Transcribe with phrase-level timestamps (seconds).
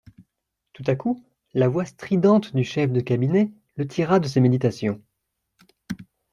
[0.73, 1.23] Tout à coup,
[1.53, 4.99] la voix stridente du chef de cabinet le tira de ses méditations.